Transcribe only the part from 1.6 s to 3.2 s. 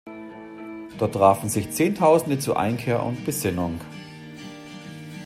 Zehntausende zu Einkehr